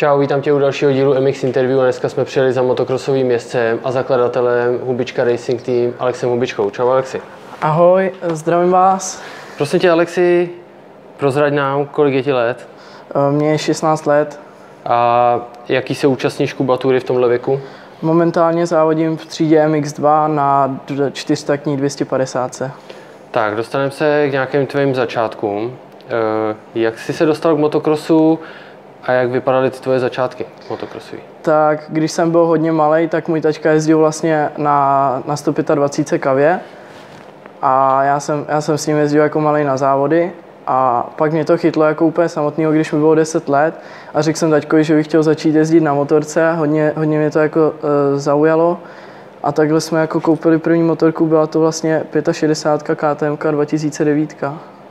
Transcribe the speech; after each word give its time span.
Čau, 0.00 0.18
vítám 0.18 0.42
tě 0.42 0.52
u 0.52 0.58
dalšího 0.58 0.92
dílu 0.92 1.14
MX 1.20 1.44
Interview 1.44 1.80
a 1.80 1.82
dneska 1.82 2.08
jsme 2.08 2.24
přijeli 2.24 2.52
za 2.52 2.62
motokrosovým 2.62 3.26
městcem 3.26 3.78
a 3.84 3.92
zakladatelem 3.92 4.78
Hubička 4.82 5.24
Racing 5.24 5.62
Team 5.62 5.92
Alexem 5.98 6.30
Hubičkou. 6.30 6.70
Čau 6.70 6.88
Alexi. 6.88 7.20
Ahoj, 7.62 8.12
zdravím 8.22 8.70
vás. 8.70 9.22
Prosím 9.56 9.80
tě 9.80 9.90
Alexi, 9.90 10.50
prozrať 11.16 11.52
nám, 11.52 11.86
kolik 11.86 12.14
je 12.14 12.22
ti 12.22 12.32
let 12.32 12.68
Eh, 13.14 13.32
Mně 13.32 13.50
je 13.50 13.58
16 13.58 14.06
let. 14.06 14.40
a 14.84 15.40
jaký 15.68 15.94
se 15.94 16.06
účastníš 16.06 16.52
kubatury 16.52 17.00
v 17.00 17.04
tomhle 17.04 17.28
věku? 17.28 17.60
Momentálně 18.02 18.66
závodím 18.66 19.16
v 19.16 19.26
třídě 19.26 19.66
MX2 19.66 20.34
na 20.34 20.80
čtyřtakní 21.12 21.76
250. 21.76 22.70
Tak, 23.30 23.56
dostaneme 23.56 23.90
se 23.90 24.28
k 24.28 24.32
nějakým 24.32 24.66
tvým 24.66 24.94
začátkům. 24.94 25.76
Eh, 26.08 26.54
Jak 26.74 26.98
jsi 26.98 27.12
se 27.12 27.26
dostal 27.26 27.54
k 27.56 27.58
motokrosu 27.58 28.38
a 29.02 29.12
jak 29.12 29.30
vypadaly 29.30 29.70
ty 29.70 29.80
tvoje 29.80 30.00
začátky 30.00 30.46
motokrosový? 30.70 31.22
Tak 31.42 31.84
když 31.88 32.12
jsem 32.12 32.30
byl 32.30 32.46
hodně 32.46 32.72
malý, 32.72 33.08
tak 33.08 33.28
můj 33.28 33.40
tačka 33.40 33.70
jezdil 33.70 33.98
vlastně 33.98 34.50
na, 34.56 35.22
na 35.26 35.36
125 35.36 36.18
kavě. 36.18 36.60
A 37.62 38.02
já 38.04 38.20
jsem, 38.20 38.46
já 38.48 38.60
jsem 38.60 38.78
s 38.78 38.86
ním 38.86 38.96
jezdil 38.96 39.22
jako 39.22 39.40
malý 39.40 39.64
na 39.64 39.76
závody. 39.76 40.32
A 40.66 41.10
pak 41.16 41.32
mě 41.32 41.44
to 41.44 41.58
chytlo 41.58 41.84
jako 41.84 42.06
úplně 42.06 42.28
samotného, 42.28 42.72
když 42.72 42.92
mi 42.92 42.98
bylo 42.98 43.14
10 43.14 43.48
let. 43.48 43.80
A 44.14 44.22
řekl 44.22 44.38
jsem 44.38 44.50
taťkovi, 44.50 44.84
že 44.84 44.94
bych 44.94 45.06
chtěl 45.06 45.22
začít 45.22 45.54
jezdit 45.54 45.80
na 45.80 45.94
motorce, 45.94 46.52
hodně, 46.52 46.92
hodně 46.96 47.18
mě 47.18 47.30
to 47.30 47.38
jako 47.38 47.70
uh, 47.70 48.18
zaujalo. 48.18 48.78
A 49.42 49.52
takhle 49.52 49.80
jsme 49.80 50.00
jako 50.00 50.20
koupili 50.20 50.58
první 50.58 50.82
motorku, 50.82 51.26
byla 51.26 51.46
to 51.46 51.60
vlastně 51.60 52.04
65 52.32 52.96
KTM 52.96 53.50
2009. 53.50 54.36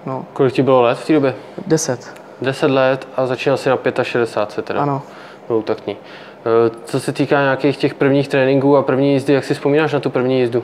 No, 0.06 0.26
Kolik 0.34 0.54
ti 0.54 0.64
bylo 0.64 0.82
let 0.82 0.98
v 0.98 1.08
té 1.08 1.14
době? 1.14 1.36
10, 1.68 2.19
10 2.42 2.72
let 2.72 3.08
a 3.18 3.26
začínal 3.26 3.58
jsi 3.58 3.70
na 3.70 3.78
65 4.04 4.66
teda. 4.66 4.82
ano. 4.82 5.02
Dvoutaktní. 5.48 5.98
Eh, 6.46 6.72
Co 6.86 7.00
se 7.00 7.12
týká 7.12 7.42
nějakých 7.42 7.78
těch 7.78 7.94
prvních 7.94 8.28
tréninků 8.28 8.78
a 8.78 8.82
první 8.82 9.14
jízdy, 9.14 9.34
jak 9.34 9.44
si 9.44 9.54
vzpomínáš 9.54 9.94
na 9.94 10.00
tu 10.00 10.10
první 10.10 10.40
jízdu? 10.40 10.64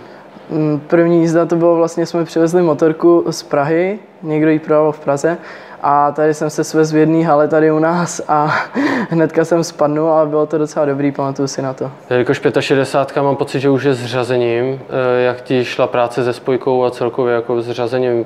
Mm, 0.49 0.79
První 0.87 1.19
jízda 1.21 1.45
to 1.45 1.55
bylo 1.55 1.75
vlastně, 1.75 2.05
jsme 2.05 2.25
přivezli 2.25 2.61
motorku 2.61 3.25
z 3.29 3.43
Prahy, 3.43 3.99
někdo 4.23 4.49
ji 4.49 4.59
prodával 4.59 4.91
v 4.91 4.99
Praze 4.99 5.37
a 5.81 6.11
tady 6.11 6.33
jsem 6.33 6.49
se 6.49 6.63
svez 6.63 6.93
v 6.93 6.97
jedné 6.97 7.25
hale 7.25 7.47
tady 7.47 7.71
u 7.71 7.79
nás 7.79 8.21
a 8.27 8.55
hnedka 9.09 9.45
jsem 9.45 9.63
spadnul 9.63 10.09
a 10.11 10.25
bylo 10.25 10.45
to 10.45 10.57
docela 10.57 10.85
dobrý, 10.85 11.11
pamatuju 11.11 11.47
si 11.47 11.61
na 11.61 11.73
to. 11.73 11.91
Jelikož 12.09 12.41
65 12.59 13.21
mám 13.23 13.35
pocit, 13.35 13.59
že 13.59 13.69
už 13.69 13.83
je 13.83 13.93
s 13.93 14.05
řazením. 14.05 14.79
Eh, 14.89 15.21
Jak 15.23 15.41
ti 15.41 15.65
šla 15.65 15.87
práce 15.87 16.23
se 16.23 16.33
spojkou 16.33 16.83
a 16.83 16.91
celkově 16.91 17.35
jako 17.35 17.61
s 17.61 17.71
řazením 17.71 18.25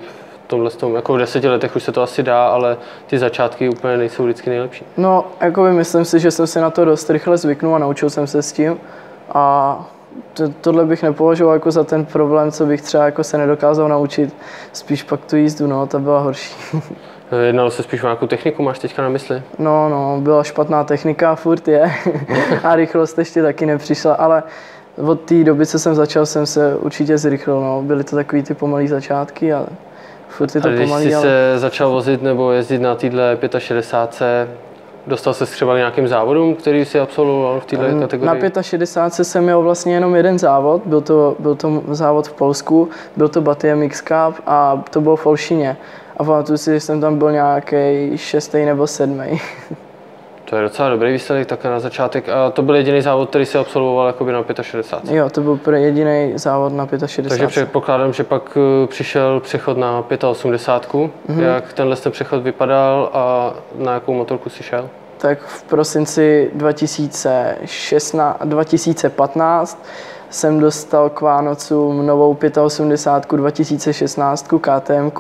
tomhle 0.50 0.70
tom, 0.70 0.96
jako 0.96 1.14
v 1.14 1.18
deseti 1.18 1.48
letech 1.48 1.76
už 1.76 1.84
se 1.84 1.92
to 1.92 2.02
asi 2.02 2.24
dá, 2.24 2.48
ale 2.48 2.78
ty 3.08 3.20
začátky 3.20 3.70
úplně 3.70 3.98
nejsou 3.98 4.24
vždycky 4.24 4.50
nejlepší. 4.50 4.86
No, 4.98 5.26
jakoby 5.42 5.72
myslím 5.72 6.06
si, 6.06 6.20
že 6.20 6.32
jsem 6.32 6.48
si 6.48 6.60
na 6.60 6.70
to 6.70 6.86
dost 6.86 7.10
rychle 7.10 7.38
zvyknul 7.38 7.76
a 7.76 7.80
naučil 7.80 8.10
jsem 8.10 8.28
se 8.28 8.42
s 8.42 8.52
tím 8.52 8.78
a 9.34 9.86
to, 10.34 10.50
tohle 10.62 10.86
bych 10.86 11.04
nepovažoval 11.04 11.54
jako 11.54 11.72
za 11.72 11.84
ten 11.84 12.06
problém, 12.06 12.52
co 12.52 12.66
bych 12.66 12.82
třeba 12.82 13.06
jako 13.06 13.24
se 13.24 13.38
nedokázal 13.38 13.90
naučit, 13.90 14.36
spíš 14.74 15.04
pak 15.04 15.26
tu 15.26 15.36
jízdu, 15.36 15.68
no, 15.68 15.88
ta 15.88 16.00
byla 16.00 16.20
horší. 16.20 16.56
Eh, 17.32 17.46
Jednalo 17.46 17.72
se 17.72 17.84
spíš 17.84 18.04
o 18.04 18.06
nějakou 18.06 18.28
techniku, 18.28 18.64
máš 18.64 18.80
teďka 18.80 19.02
na 19.02 19.10
mysli? 19.10 19.42
No, 19.60 19.90
no, 19.90 20.18
byla 20.22 20.44
špatná 20.44 20.84
technika, 20.84 21.36
furt 21.36 21.68
je. 21.68 21.92
a 22.64 22.76
rychlost 22.76 23.18
ještě 23.18 23.42
taky 23.42 23.66
nepřišla, 23.66 24.14
ale 24.14 24.44
od 25.08 25.22
té 25.22 25.44
doby, 25.44 25.66
co 25.66 25.80
jsem 25.80 25.96
začal, 25.96 26.26
jsem 26.26 26.46
se 26.46 26.76
určitě 26.76 27.18
zrychlil. 27.18 27.62
No. 27.62 27.82
Byly 27.82 28.04
to 28.04 28.16
takový 28.16 28.44
ty 28.44 28.54
pomalý 28.54 28.88
začátky, 28.88 29.54
ale 29.54 29.68
furt 30.40 30.56
je 30.56 30.62
A 30.62 30.64
to 30.64 30.70
když 30.70 30.82
pomalý, 30.82 31.06
jsi 31.06 31.16
ale... 31.16 31.24
se 31.24 31.54
začal 31.60 31.90
vozit 31.90 32.22
nebo 32.22 32.52
jezdit 32.52 32.80
na 32.80 32.96
téhle 32.96 33.38
65, 33.58 34.50
dostal 35.08 35.34
se 35.34 35.46
třeba 35.46 35.74
k 35.74 35.78
nějakým 35.78 36.08
závodům, 36.08 36.56
který 36.56 36.86
jsi 36.86 37.00
absolvoval 37.00 37.60
v 37.60 37.66
této 37.66 37.84
Na 37.84 38.00
kategorii? 38.00 38.52
65 38.62 39.26
jsem 39.26 39.44
měl 39.44 39.62
vlastně 39.62 39.94
jenom 39.94 40.16
jeden 40.16 40.40
závod, 40.40 40.82
byl 40.86 41.02
to, 41.02 41.36
byl 41.40 41.56
to 41.56 41.84
závod 41.92 42.28
v 42.28 42.34
Polsku, 42.34 42.90
byl 43.16 43.28
to 43.28 43.42
Baty 43.42 43.76
MX 43.76 44.02
Cup 44.02 44.42
a 44.46 44.84
to 44.90 45.02
bylo 45.02 45.16
v 45.16 45.26
Olšině. 45.26 45.78
A 46.18 46.24
pamatuju 46.24 46.58
si, 46.58 46.74
že 46.74 46.80
jsem 46.80 47.02
tam 47.02 47.18
byl 47.18 47.32
nějaký 47.32 48.12
šestý 48.18 48.66
nebo 48.66 48.88
sedmý. 48.88 49.42
To 50.50 50.56
je 50.56 50.62
docela 50.62 50.90
dobrý 50.90 51.12
výsledek 51.12 51.48
takhle 51.48 51.72
na 51.72 51.80
začátek. 51.80 52.30
A 52.30 52.50
to 52.50 52.62
byl 52.62 52.76
jediný 52.76 53.02
závod, 53.02 53.30
který 53.30 53.46
jsi 53.46 53.58
absolvoval 53.58 54.08
jakoby 54.08 54.32
na 54.32 54.44
65. 54.62 55.16
jo, 55.16 55.30
to 55.30 55.42
byl 55.42 55.74
jediný 55.74 56.34
závod 56.36 56.74
na 56.74 56.88
65. 56.88 57.30
Takže 57.30 57.48
předpokládám, 57.48 58.14
že 58.14 58.24
pak 58.24 58.58
eh, 58.58 58.88
přišel 58.88 59.40
přechod 59.40 59.78
na 59.78 60.04
85. 60.28 61.12
Mm-hmm. 61.30 61.40
Jak 61.40 61.74
tenhle 61.74 61.96
ten 61.96 62.12
přechod 62.12 62.44
vypadal 62.44 63.10
a 63.14 63.54
na 63.76 63.94
jakou 63.94 64.14
motorku 64.14 64.50
si 64.50 64.64
šel? 64.64 64.90
Tak 65.22 65.40
v 65.40 65.64
prosinci 65.64 66.52
2016, 66.54 68.38
2015 68.44 69.86
jsem 70.30 70.60
dostal 70.60 71.10
k 71.10 71.22
Vánocům 71.22 72.06
novou 72.06 72.38
85 72.64 73.38
2016 73.38 74.48
KTM, 74.62 75.12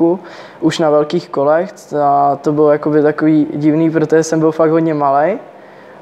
už 0.59 0.79
na 0.79 0.89
velkých 0.89 1.29
kolech 1.29 1.69
a 2.01 2.35
to 2.35 2.51
bylo 2.51 2.71
jakoby 2.71 3.01
takový 3.01 3.47
divný, 3.53 3.91
protože 3.91 4.23
jsem 4.23 4.39
byl 4.39 4.51
fakt 4.51 4.71
hodně 4.71 4.93
malý, 4.93 5.39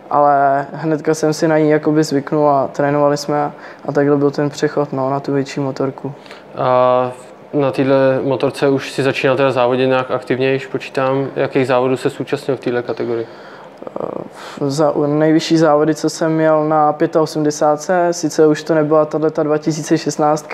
ale 0.09 0.65
hnedka 0.73 1.13
jsem 1.13 1.33
si 1.33 1.47
na 1.47 1.57
ní 1.57 1.69
jakoby 1.69 2.03
zvyknul 2.03 2.49
a 2.49 2.67
trénovali 2.67 3.17
jsme 3.17 3.51
a, 3.85 3.91
takhle 3.91 4.17
byl 4.17 4.31
ten 4.31 4.49
přechod 4.49 4.93
no, 4.93 5.09
na 5.09 5.19
tu 5.19 5.33
větší 5.33 5.59
motorku. 5.59 6.13
A 6.55 7.11
na 7.53 7.71
této 7.71 7.89
motorce 8.23 8.69
už 8.69 8.91
si 8.91 9.03
začínal 9.03 9.37
teda 9.37 9.51
závodit 9.51 9.87
nějak 9.87 10.11
aktivněji, 10.11 10.59
počítám, 10.71 11.27
jakých 11.35 11.67
závodů 11.67 11.97
se 11.97 12.09
zúčastnil 12.09 12.57
v 12.57 12.59
této 12.59 12.83
kategorii? 12.83 13.27
Za 14.67 14.93
nejvyšší 15.07 15.57
závody, 15.57 15.95
co 15.95 16.09
jsem 16.09 16.31
měl 16.31 16.67
na 16.67 16.95
85, 17.19 18.13
sice 18.13 18.47
už 18.47 18.63
to 18.63 18.75
nebyla 18.75 19.05
tato 19.05 19.43
2016, 19.43 20.49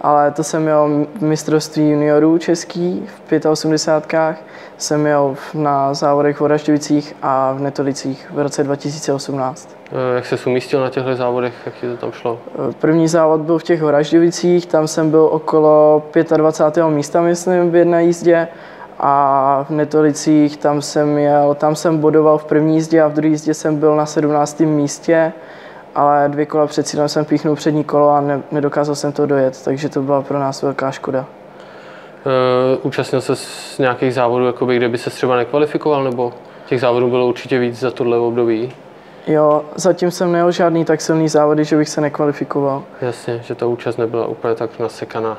ale 0.00 0.30
to 0.30 0.44
jsem 0.44 0.62
měl 0.62 1.06
mistrovství 1.20 1.90
juniorů 1.90 2.38
český 2.38 3.06
v 3.28 3.46
85, 3.50 4.36
jsem 4.78 5.00
měl 5.00 5.36
na 5.54 5.94
závodech 5.94 6.36
v 6.36 6.40
Oražďovicích 6.40 7.16
a 7.22 7.52
v 7.52 7.60
Netolicích 7.60 8.30
v 8.30 8.38
roce 8.38 8.64
2018. 8.64 9.76
Eh, 9.92 10.14
Jak 10.14 10.26
se 10.26 10.36
umístil 10.46 10.80
na 10.80 10.90
těchto 10.90 11.16
závodech, 11.16 11.52
jak 11.66 11.74
ti 11.74 11.86
to 11.86 11.96
tam 11.96 12.12
šlo? 12.12 12.38
První 12.78 13.08
závod 13.08 13.40
byl 13.40 13.58
v 13.58 13.62
těch 13.62 13.82
Horažďovicích, 13.82 14.66
tam 14.66 14.88
jsem 14.88 15.10
byl 15.10 15.24
okolo 15.32 16.02
25. 16.36 16.90
místa, 16.90 17.22
myslím, 17.22 17.70
v 17.70 17.74
jedné 17.74 18.04
jízdě 18.04 18.48
a 19.00 19.64
v 19.68 19.70
Netolicích 19.70 20.56
tam 20.56 20.82
jsem 20.82 21.18
jel, 21.18 21.54
tam 21.54 21.76
jsem 21.76 21.98
bodoval 21.98 22.38
v 22.38 22.44
první 22.44 22.74
jízdě 22.74 23.02
a 23.02 23.08
v 23.08 23.12
druhé 23.12 23.28
jízdě 23.28 23.54
jsem 23.54 23.76
byl 23.76 23.96
na 23.96 24.06
17. 24.06 24.60
místě, 24.60 25.32
ale 25.94 26.28
dvě 26.28 26.46
kola 26.46 26.66
před 26.66 26.86
cílem 26.86 27.08
jsem 27.08 27.24
píchnul 27.24 27.56
přední 27.56 27.84
kolo 27.84 28.10
a 28.10 28.20
ne, 28.20 28.42
nedokázal 28.52 28.94
jsem 28.94 29.12
to 29.12 29.26
dojet, 29.26 29.64
takže 29.64 29.88
to 29.88 30.02
byla 30.02 30.22
pro 30.22 30.38
nás 30.38 30.62
velká 30.62 30.90
škoda. 30.90 31.26
Eh, 32.26 32.78
Účastnil 32.82 33.20
se 33.20 33.36
z 33.36 33.78
nějakých 33.78 34.14
závodů, 34.14 34.46
jakoby, 34.46 34.76
kde 34.76 34.88
by 34.88 34.98
se 34.98 35.10
třeba 35.10 35.36
nekvalifikoval, 35.36 36.04
nebo 36.04 36.32
těch 36.66 36.80
závodů 36.80 37.10
bylo 37.10 37.26
určitě 37.26 37.58
víc 37.58 37.78
za 37.78 37.90
tohle 37.90 38.18
období? 38.18 38.72
Jo, 39.26 39.62
zatím 39.74 40.10
jsem 40.10 40.32
nejel 40.32 40.52
žádný 40.52 40.84
tak 40.84 41.00
silný 41.00 41.28
závody, 41.28 41.64
že 41.64 41.76
bych 41.76 41.88
se 41.88 42.00
nekvalifikoval. 42.00 42.82
Jasně, 43.00 43.40
že 43.44 43.54
ta 43.54 43.66
účast 43.66 43.96
nebyla 43.96 44.26
úplně 44.26 44.54
tak 44.54 44.78
nasekaná. 44.78 45.38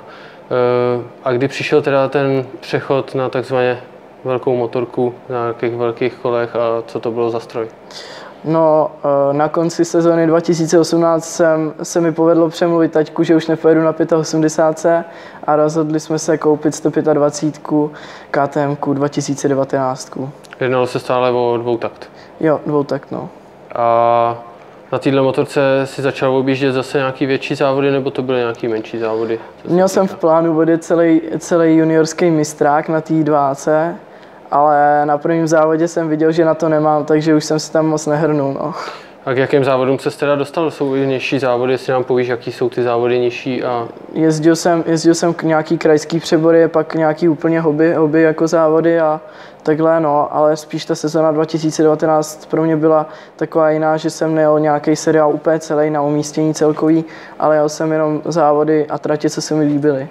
Eh, 0.52 1.04
A 1.24 1.32
kdy 1.32 1.48
přišel 1.48 1.82
teda 1.82 2.08
ten 2.08 2.46
přechod 2.60 3.16
na 3.16 3.30
takzvaně 3.30 3.82
velkou 4.24 4.56
motorku 4.56 5.14
na 5.30 5.42
nějakých 5.42 5.76
velkých 5.76 6.14
kolech 6.16 6.56
a 6.56 6.84
co 6.88 7.00
to 7.00 7.12
bylo 7.12 7.30
za 7.30 7.40
stroj? 7.40 7.68
No, 8.44 8.92
eh, 9.04 9.34
na 9.34 9.50
konci 9.50 9.86
sezóny 9.86 10.28
2018 10.28 11.26
jsem, 11.36 11.74
se 11.84 12.02
mi 12.02 12.12
povedlo 12.12 12.50
přemluvit 12.50 12.92
taťku, 12.92 13.24
že 13.24 13.36
už 13.36 13.48
nepojedu 13.48 13.82
na 13.82 13.96
85 14.18 15.06
a 15.44 15.56
rozhodli 15.56 16.00
jsme 16.00 16.20
se 16.20 16.38
koupit 16.38 16.76
125 16.76 17.92
KTM 18.32 18.94
2019. 18.94 20.12
Jednalo 20.60 20.88
se 20.88 21.00
stále 21.00 21.32
o 21.32 21.58
dvoutakt. 21.58 22.12
Jo, 22.40 22.60
dvoutakt, 22.66 23.12
no. 23.12 23.30
A 23.76 24.44
na 24.92 25.00
této 25.00 25.24
motorce 25.24 25.62
si 25.86 26.02
začal 26.02 26.36
objíždět 26.36 26.74
zase 26.74 26.98
nějaký 26.98 27.26
větší 27.26 27.56
závody, 27.56 27.92
nebo 27.92 28.12
to 28.12 28.22
byly 28.22 28.40
nějaký 28.40 28.68
menší 28.68 29.00
závody? 29.00 29.40
Měl 29.66 29.88
jsem 29.88 30.08
v 30.08 30.16
plánu 30.16 30.58
odjet 30.58 30.84
celý, 30.84 31.22
celý 31.40 31.76
juniorský 31.76 32.32
mistrák 32.32 32.90
na 32.90 33.02
té 33.02 33.14
2 33.14 33.56
ale 34.52 35.06
na 35.06 35.18
prvním 35.18 35.48
závodě 35.48 35.88
jsem 35.88 36.10
viděl, 36.10 36.32
že 36.32 36.46
na 36.46 36.54
to 36.54 36.70
nemám, 36.70 37.06
takže 37.06 37.36
už 37.36 37.46
jsem 37.46 37.60
se 37.60 37.72
tam 37.72 37.88
moc 37.88 38.06
nehrnul. 38.06 38.54
No. 38.54 38.74
A 39.30 39.34
k 39.34 39.38
jakým 39.38 39.64
závodům 39.64 40.00
se 40.00 40.18
teda 40.18 40.36
dostal? 40.36 40.72
Jsou 40.72 40.96
i 40.96 41.08
nižší 41.08 41.40
závody, 41.40 41.74
jestli 41.74 41.94
nám 41.94 42.04
povíš, 42.04 42.28
jaký 42.28 42.52
jsou 42.52 42.70
ty 42.70 42.84
závody 42.84 43.20
nižší 43.20 43.64
a 43.64 43.88
Jezdil 44.14 44.56
jsem, 44.56 44.84
jezdil 44.88 45.16
jsem 45.16 45.34
k 45.34 45.44
nějaký 45.44 45.78
krajský 45.78 46.20
přebory, 46.20 46.68
pak 46.68 46.96
nějaký 46.96 47.30
úplně 47.30 47.62
hobby, 47.62 47.94
hobby 47.94 48.22
jako 48.22 48.48
závody 48.48 49.00
a 49.00 49.22
takhle, 49.64 50.00
no, 50.00 50.36
ale 50.36 50.58
spíš 50.58 50.86
ta 50.86 50.96
sezona 50.96 51.32
2019 51.32 52.46
pro 52.46 52.64
mě 52.64 52.78
byla 52.78 53.10
taková 53.36 53.70
jiná, 53.70 53.98
že 53.98 54.10
jsem 54.10 54.36
nejel 54.36 54.60
nějaký 54.60 54.96
seriál 54.96 55.34
úplně 55.34 55.60
celý 55.60 55.90
na 55.90 56.02
umístění 56.02 56.54
celkový, 56.54 57.06
ale 57.40 57.56
jel 57.56 57.70
jsem 57.70 57.92
jenom 57.92 58.22
závody 58.26 58.86
a 58.90 58.98
tratě, 58.98 59.30
co 59.30 59.42
se 59.42 59.56
mi 59.56 59.64
líbily. 59.64 60.08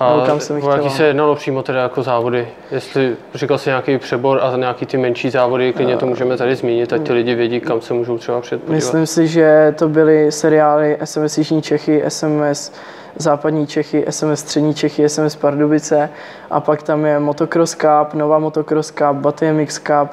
A 0.00 0.10
nebo 0.10 0.26
kam 0.26 0.40
jsem 0.40 0.64
o 0.64 0.70
jaký 0.70 0.90
se 0.90 1.06
jednalo 1.06 1.34
přímo 1.34 1.62
teda 1.62 1.82
jako 1.82 2.02
závody? 2.02 2.48
Jestli 2.70 3.16
říkal 3.34 3.58
jsi 3.58 3.68
nějaký 3.68 3.98
přebor 3.98 4.40
a 4.42 4.56
nějaký 4.56 4.86
ty 4.86 4.96
menší 4.96 5.30
závody, 5.30 5.72
klidně 5.72 5.96
to 5.96 6.06
můžeme 6.06 6.36
tady 6.36 6.56
zmínit, 6.56 6.92
ať 6.92 7.02
ty 7.02 7.12
lidi 7.12 7.34
vědí, 7.34 7.60
kam 7.60 7.80
se 7.80 7.94
můžou 7.94 8.18
třeba 8.18 8.40
před 8.40 8.60
podívat. 8.60 8.74
Myslím 8.74 9.06
si, 9.06 9.28
že 9.28 9.74
to 9.78 9.88
byly 9.88 10.32
seriály 10.32 10.98
SMS 11.04 11.38
Jižní 11.38 11.62
Čechy, 11.62 12.02
SMS 12.08 12.72
Západní 13.16 13.66
Čechy, 13.66 14.04
SMS 14.10 14.40
Střední 14.40 14.74
Čechy, 14.74 15.08
SMS 15.08 15.36
Pardubice 15.36 16.10
a 16.50 16.60
pak 16.60 16.82
tam 16.82 17.06
je 17.06 17.18
Motocross 17.18 17.74
Cup, 17.74 18.14
Nová 18.14 18.38
Motocross 18.38 18.90
Cup, 18.90 19.16
BMX 19.16 19.78
Cup 19.78 20.10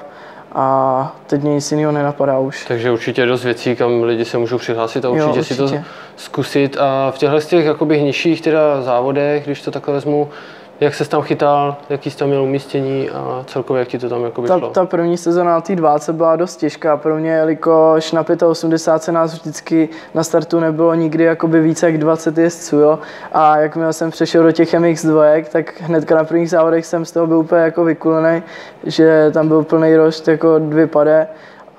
a 0.52 1.16
teď 1.28 1.42
mě 1.42 1.54
nic 1.54 1.72
jiného 1.72 1.92
nenapadá 1.92 2.40
už. 2.40 2.66
Takže 2.68 2.92
určitě 2.92 3.26
dost 3.26 3.44
věcí, 3.44 3.76
kam 3.76 4.04
lidi 4.04 4.26
se 4.26 4.38
můžou 4.38 4.58
přihlásit 4.58 5.06
a 5.06 5.08
Jo, 5.08 5.14
určitě, 5.28 5.44
si 5.44 5.56
to 5.58 5.64
určitě. 5.64 5.84
zkusit. 6.16 6.78
A 6.80 7.12
v 7.12 7.18
těchto 7.18 7.40
těch 7.42 7.66
jakoby 7.66 8.02
nižších 8.02 8.42
teda 8.42 8.82
závodech, 8.82 9.46
když 9.46 9.62
to 9.62 9.72
takhle 9.72 9.94
vezmu, 9.94 10.30
jak 10.80 10.96
se 10.96 11.10
tam 11.10 11.22
chytal, 11.22 11.76
jaký 11.90 12.12
jsi 12.12 12.18
tam 12.18 12.28
měl 12.28 12.44
umístění 12.44 13.10
a 13.10 13.44
celkově 13.48 13.80
jak 13.80 13.88
ti 13.88 14.00
to 14.00 14.10
tam 14.10 14.24
jakoby 14.24 14.48
Ta, 14.48 14.58
šlo? 14.60 14.70
ta 14.70 14.86
první 14.86 15.18
sezona 15.18 15.52
na 15.52 15.62
té 15.62 15.76
dváce 15.76 16.14
byla 16.14 16.36
dost 16.36 16.56
těžká 16.56 16.98
pro 16.98 17.16
mě, 17.18 17.32
jelikož 17.32 18.12
na 18.12 18.26
85 18.48 19.04
se 19.04 19.12
nás 19.12 19.34
vždycky 19.34 19.90
na 20.14 20.24
startu 20.24 20.60
nebylo 20.60 20.94
nikdy 20.94 21.24
jakoby 21.24 21.62
více 21.62 21.86
jak 21.86 21.98
20 21.98 22.38
jezdců, 22.38 22.78
jo. 22.78 23.00
A 23.32 23.58
jakmile 23.58 23.94
jsem 23.94 24.12
přešel 24.12 24.44
do 24.44 24.52
těch 24.52 24.74
MX2, 24.74 25.44
tak 25.52 25.82
hnedka 25.82 26.16
na 26.16 26.24
prvních 26.24 26.50
závodech 26.50 26.86
jsem 26.86 27.06
z 27.06 27.12
toho 27.12 27.28
byl 27.28 27.38
úplně 27.38 27.62
jako 27.62 27.84
vykulený, 27.84 28.44
že 28.84 29.32
tam 29.34 29.48
byl 29.48 29.64
plný 29.64 29.96
rošt, 29.96 30.28
jako 30.28 30.60
dvě 30.60 30.88
pade 30.88 31.28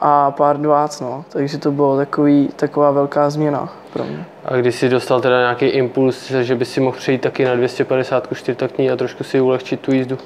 a 0.00 0.30
pár 0.30 0.60
dvác, 0.60 1.00
no. 1.00 1.24
Takže 1.28 1.58
to 1.58 1.70
bylo 1.70 1.96
takový, 1.96 2.48
taková 2.56 2.90
velká 2.90 3.30
změna 3.30 3.68
pro 3.92 4.04
mě. 4.04 4.24
A 4.44 4.56
když 4.56 4.74
jsi 4.74 4.88
dostal 4.88 5.20
teda 5.20 5.40
nějaký 5.40 5.66
impuls, 5.66 6.30
že 6.30 6.54
by 6.54 6.64
si 6.64 6.80
mohl 6.80 6.96
přejít 6.96 7.20
taky 7.20 7.44
na 7.44 7.54
250 7.54 8.28
čtyřtaktní 8.34 8.90
a 8.90 8.96
trošku 8.96 9.24
si 9.24 9.40
ulehčit 9.40 9.80
tu 9.80 9.92
jízdu? 9.92 10.18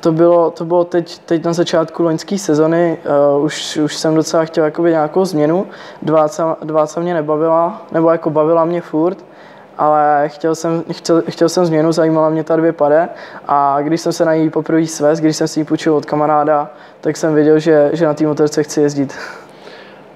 To 0.00 0.12
bylo, 0.12 0.50
to 0.50 0.64
bylo 0.64 0.84
teď, 0.84 1.18
teď 1.18 1.44
na 1.44 1.52
začátku 1.52 2.02
loňské 2.02 2.38
sezony, 2.38 2.98
uh, 3.36 3.44
už, 3.44 3.76
už 3.76 3.96
jsem 3.96 4.14
docela 4.14 4.44
chtěl 4.44 4.64
jakoby 4.64 4.90
nějakou 4.90 5.24
změnu. 5.24 5.66
Dváca, 6.02 6.56
dváca 6.64 7.00
mě 7.00 7.14
nebavila, 7.14 7.82
nebo 7.92 8.10
jako 8.10 8.30
bavila 8.30 8.64
mě 8.64 8.80
furt, 8.80 9.24
ale 9.78 10.24
chtěl 10.26 10.54
jsem, 10.54 10.84
chtěl, 10.92 11.22
chtěl 11.28 11.48
jsem 11.48 11.66
změnu, 11.66 11.92
zajímala 11.92 12.28
mě 12.28 12.44
ta 12.44 12.56
dvě 12.56 12.72
pade 12.72 13.08
a 13.48 13.76
když 13.80 14.00
jsem 14.00 14.12
se 14.12 14.24
na 14.24 14.34
ní 14.34 14.50
poprvé 14.50 14.86
svez, 14.86 15.20
když 15.20 15.36
jsem 15.36 15.48
si 15.48 15.60
ji 15.60 15.64
půjčil 15.64 15.94
od 15.94 16.04
kamaráda, 16.06 16.70
tak 17.00 17.16
jsem 17.16 17.34
věděl, 17.34 17.58
že, 17.58 17.90
že 17.92 18.06
na 18.06 18.14
té 18.14 18.26
motorce 18.26 18.62
chci 18.62 18.80
jezdit. 18.80 19.14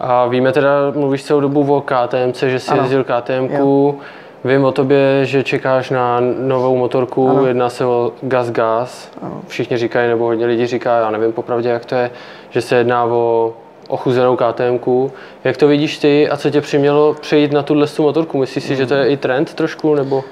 A 0.01 0.27
víme 0.27 0.53
teda, 0.53 0.71
mluvíš 0.95 1.25
celou 1.25 1.41
dobu 1.41 1.75
o 1.77 1.81
KTMC, 1.81 2.43
že 2.43 2.59
jsi 2.59 2.71
Ano. 2.71 2.83
jezdil 2.83 3.05
KTMku. 3.05 3.99
Vím 4.45 4.65
o 4.65 4.73
tobě, 4.73 5.21
že 5.27 5.43
čekáš 5.43 5.91
na 5.91 6.21
novou 6.39 6.77
motorku, 6.77 7.31
Ano. 7.31 7.47
jedná 7.47 7.69
se 7.69 7.85
o 7.85 8.13
Gas 8.23 8.51
Gas. 8.51 9.11
Všichni 9.47 9.77
říkají, 9.77 10.09
nebo 10.09 10.25
hodně 10.25 10.47
lidí 10.47 10.67
říká, 10.67 10.99
já 10.99 11.11
nevím 11.11 11.33
popravdě, 11.33 11.69
jak 11.69 11.85
to 11.85 11.95
je, 11.95 12.11
že 12.51 12.61
se 12.61 12.77
jedná 12.77 13.05
o 13.05 13.53
ochuzenou 13.93 14.37
KTMku. 14.37 15.13
Jak 15.45 15.57
to 15.57 15.69
vidíš 15.69 15.99
ty 15.99 16.29
a 16.29 16.37
co 16.37 16.51
tě 16.51 16.61
přimělo 16.61 17.15
přejít 17.21 17.53
na 17.53 17.63
tuhle 17.63 17.87
tu 17.87 18.03
motorku? 18.03 18.39
Myslíš 18.39 18.65
si, 18.65 18.77
že 18.77 18.87
to 18.87 18.95
je 18.95 19.09
i 19.09 19.17
trend 19.17 19.55
trošku, 19.55 19.95
nebo? 19.95 20.25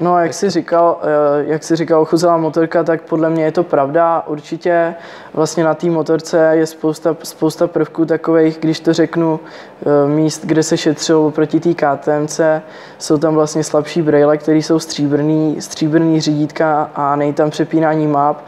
No, 0.00 0.18
jak 0.18 0.34
jsi 0.34 0.50
říkal, 0.50 0.98
eh, 1.02 1.44
jak 1.46 1.64
jsi 1.64 1.76
říkal, 1.76 2.00
ochuzela 2.00 2.36
motorka, 2.36 2.84
tak 2.84 3.02
podle 3.02 3.30
mě 3.30 3.44
je 3.44 3.52
to 3.52 3.62
pravda. 3.62 4.24
Určitě 4.26 4.94
vlastně 5.34 5.64
na 5.64 5.74
té 5.74 5.86
motorce 5.86 6.50
je 6.54 6.66
spousta, 6.66 7.16
spousta 7.22 7.66
prvků 7.66 8.04
takových, 8.04 8.58
když 8.60 8.80
to 8.80 8.92
řeknu, 8.92 9.40
eh, 9.82 10.08
míst, 10.08 10.44
kde 10.44 10.62
se 10.62 10.76
šetřilo 10.76 11.26
oproti 11.26 11.60
té 11.60 11.74
KTMC. 11.74 12.40
Jsou 12.98 13.18
tam 13.18 13.34
vlastně 13.34 13.64
slabší 13.64 14.02
brejle, 14.02 14.38
které 14.38 14.58
jsou 14.58 14.78
stříbrný, 14.78 15.56
stříbrný 15.60 16.20
řídítka 16.20 16.90
a 16.94 17.16
nej 17.16 17.32
tam 17.32 17.50
přepínání 17.50 18.06
map 18.06 18.44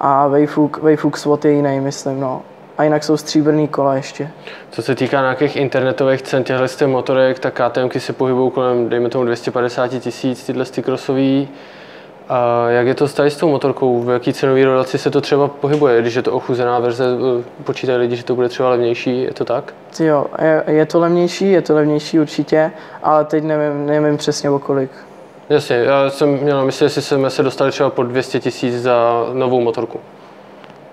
a 0.00 0.28
Wayfuk, 0.28 0.82
Wayfuk 0.82 1.16
SWAT 1.16 1.44
je 1.44 1.52
jiný, 1.52 1.80
myslím, 1.80 2.20
no. 2.20 2.42
A 2.78 2.84
jinak 2.84 3.04
jsou 3.04 3.16
stříbrný 3.16 3.68
kola 3.68 3.94
ještě. 3.94 4.30
Co 4.70 4.82
se 4.82 4.94
týká 4.94 5.20
nějakých 5.20 5.56
internetových 5.56 6.22
cen 6.22 6.44
těchto 6.44 6.88
motorek, 6.88 7.38
tak 7.38 7.60
KTMky 7.60 8.00
se 8.00 8.12
pohybují 8.12 8.50
kolem, 8.50 8.88
dejme 8.88 9.08
tomu, 9.08 9.24
250 9.24 9.88
tisíc, 9.88 10.46
tyhle 10.46 10.64
ty 10.64 10.82
krosový. 10.82 11.48
A 12.28 12.68
jak 12.68 12.86
je 12.86 12.94
to 12.94 13.08
tady 13.08 13.30
s 13.30 13.36
tou 13.36 13.48
motorkou? 13.48 14.02
V 14.02 14.10
jaký 14.10 14.32
cenový 14.32 14.64
relaci 14.64 14.98
se 14.98 15.10
to 15.10 15.20
třeba 15.20 15.48
pohybuje? 15.48 16.00
Když 16.00 16.14
je 16.14 16.22
to 16.22 16.32
ochuzená 16.32 16.78
verze, 16.78 17.04
eh, 17.04 17.44
počítají 17.64 17.98
lidi, 17.98 18.16
že 18.16 18.24
to 18.24 18.34
bude 18.34 18.48
třeba 18.48 18.70
levnější, 18.70 19.22
je 19.22 19.32
to 19.34 19.44
tak? 19.44 19.74
Jo, 20.00 20.26
je, 20.42 20.64
je 20.66 20.86
to 20.86 21.00
levnější, 21.00 21.50
je 21.50 21.62
to 21.62 21.74
levnější 21.74 22.20
určitě, 22.20 22.72
ale 23.02 23.24
teď 23.24 23.44
nevím, 23.44 23.86
nevím 23.86 24.16
přesně 24.16 24.50
o 24.50 24.58
kolik. 24.58 24.90
Jasně, 25.48 25.76
já 25.76 26.10
jsem 26.10 26.28
měl 26.28 26.56
na 26.56 26.64
mysli, 26.64 26.86
jestli 26.86 27.02
jsme 27.02 27.30
se 27.30 27.42
dostali 27.42 27.70
třeba 27.70 27.90
po 27.90 28.02
200 28.02 28.40
tisíc 28.40 28.82
za 28.82 29.26
novou 29.32 29.60
motorku. 29.60 30.00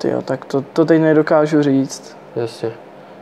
Tyjo, 0.02 0.22
tak 0.22 0.46
to, 0.46 0.62
to 0.62 0.86
teď 0.86 1.02
nedokážu 1.02 1.62
říct. 1.62 2.18
Jasně. 2.36 2.72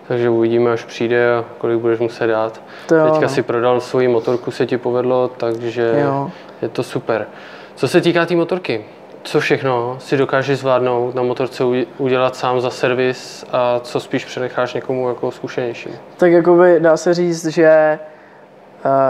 Takže 0.07 0.29
uvidíme, 0.29 0.71
až 0.71 0.83
přijde 0.83 1.35
a 1.35 1.45
kolik 1.57 1.79
budeš 1.79 1.99
muset 1.99 2.27
dát. 2.27 2.61
To 2.85 2.95
jo, 2.95 3.03
Teďka 3.05 3.21
no. 3.21 3.29
si 3.29 3.43
prodal 3.43 3.81
svoji 3.81 4.07
motorku, 4.07 4.51
se 4.51 4.65
ti 4.65 4.77
povedlo, 4.77 5.27
takže 5.27 5.93
Jo. 6.03 6.31
je 6.61 6.69
to 6.69 6.83
super. 6.83 7.27
Co 7.75 7.87
se 7.87 8.01
týká 8.01 8.25
té 8.25 8.35
motorky, 8.35 8.85
co 9.23 9.39
všechno 9.39 9.95
si 9.99 10.17
dokážeš 10.17 10.59
zvládnout 10.59 11.15
na 11.15 11.21
motorce 11.21 11.63
udělat 11.97 12.35
sám 12.35 12.61
za 12.61 12.69
servis 12.69 13.45
a 13.51 13.79
co 13.79 13.99
spíš 13.99 14.25
přenecháš 14.25 14.73
někomu 14.73 15.09
jako 15.09 15.31
zkušenějšímu? 15.31 15.95
Tak 16.17 16.31
jakoby 16.31 16.79
dá 16.79 16.97
se 16.97 17.13
říct, 17.13 17.45
že 17.45 17.99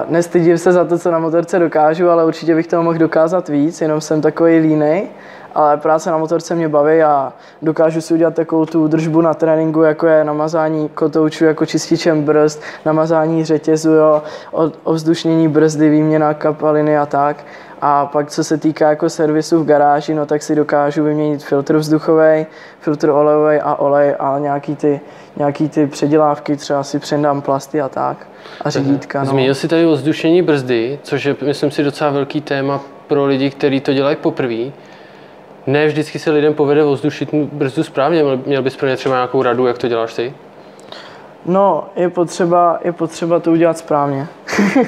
nestydím 0.09 0.57
se 0.57 0.71
za 0.71 0.85
to, 0.85 0.97
co 0.97 1.11
na 1.11 1.19
motorce 1.19 1.59
dokážu, 1.59 2.09
ale 2.09 2.25
určitě 2.25 2.55
bych 2.55 2.67
toho 2.67 2.83
mohl 2.83 2.97
dokázat 2.97 3.49
víc, 3.49 3.81
jenom 3.81 4.01
jsem 4.01 4.21
takový 4.21 4.59
línej. 4.59 5.07
Ale 5.55 5.77
práce 5.77 6.11
na 6.11 6.17
motorce 6.17 6.55
mě 6.55 6.69
baví 6.69 7.03
a 7.03 7.33
dokážu 7.61 8.01
si 8.01 8.13
udělat 8.13 8.33
takovou 8.33 8.65
tu 8.65 8.87
držbu 8.87 9.21
na 9.21 9.33
tréninku, 9.33 9.81
jako 9.81 10.07
je 10.07 10.23
namazání 10.23 10.89
kotoučů 10.89 11.45
jako 11.45 11.65
čističem 11.65 12.23
brzd, 12.23 12.61
namazání 12.85 13.45
řetězu, 13.45 13.91
jo, 13.91 14.23
ovzdušnění 14.83 15.47
brzdy, 15.47 15.89
výměna 15.89 16.33
kapaliny 16.33 16.97
a 16.97 17.05
tak. 17.05 17.37
A 17.81 18.05
pak 18.05 18.29
co 18.29 18.43
se 18.43 18.57
týká 18.57 18.89
jako 18.89 19.09
servisu 19.09 19.59
v 19.63 19.65
garáži, 19.65 20.13
no 20.13 20.25
tak 20.25 20.43
si 20.43 20.55
dokážu 20.55 21.03
vyměnit 21.03 21.43
filtr 21.43 21.77
vzduchový, 21.77 22.45
filtr 22.79 23.09
olejový 23.09 23.57
a 23.59 23.75
olej 23.75 24.15
a 24.19 24.39
nějaký 24.39 24.75
ty, 24.75 24.99
nějaký 25.37 25.69
ty 25.69 25.87
předělávky, 25.87 26.55
třeba 26.55 26.83
si 26.83 26.99
přendám 26.99 27.41
plasty 27.41 27.81
a 27.81 27.89
tak. 27.89 28.27
A 28.61 28.69
řídítka, 28.69 29.19
no. 29.19 29.25
Zmínil 29.25 29.55
jsi 29.55 29.67
tady 29.67 29.85
o 29.85 29.95
zdušení 29.95 30.41
brzdy, 30.41 30.99
což 31.03 31.25
je, 31.25 31.35
myslím 31.45 31.71
si, 31.71 31.83
docela 31.83 32.09
velký 32.09 32.41
téma 32.41 32.81
pro 33.07 33.25
lidi, 33.25 33.49
kteří 33.49 33.79
to 33.79 33.93
dělají 33.93 34.15
poprvé. 34.15 34.71
Ne 35.67 35.87
vždycky 35.87 36.19
se 36.19 36.31
lidem 36.31 36.53
povede 36.53 36.83
ozdušit 36.83 37.33
brzdu 37.33 37.83
správně. 37.83 38.23
Měl- 38.23 38.39
Měl 38.45 38.61
bys 38.61 38.75
pro 38.77 38.87
ně 38.87 38.95
třeba 38.97 39.15
nějakou 39.15 39.43
radu, 39.43 39.67
jak 39.67 39.77
to 39.77 39.87
děláš 39.87 40.13
ty? 40.13 40.33
No, 41.45 41.83
je 41.95 42.09
potřeba, 42.09 42.79
je 42.83 42.91
potřeba 42.91 43.39
to 43.39 43.51
udělat 43.51 43.77
správně. 43.77 44.27